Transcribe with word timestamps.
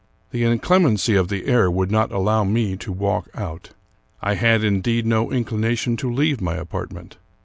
The 0.31 0.43
inclemency 0.45 1.15
of 1.15 1.27
the 1.27 1.45
air 1.45 1.69
would 1.69 1.91
not 1.91 2.11
allow 2.11 2.43
me 2.43 2.75
to 2.75 2.91
walk 2.91 3.29
out. 3.35 3.69
I 4.19 4.33
had, 4.33 4.63
indeed, 4.63 5.05
no 5.05 5.31
inclination 5.31 5.95
to 5.97 6.11
leave 6.11 6.41
my 6.41 6.55
apartment. 6.55 7.17